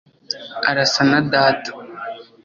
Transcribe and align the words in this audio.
arasa 0.69 1.01
na 1.09 1.19
data 1.33 1.71